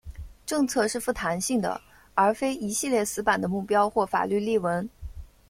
[0.47, 1.79] 政策是富弹性的
[2.15, 4.89] 而非一系列死板的目标或法律例文。